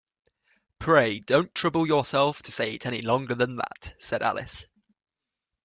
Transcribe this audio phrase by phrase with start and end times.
[0.79, 4.65] ‘Pray don’t trouble yourself to say it any longer than that,’ said Alice.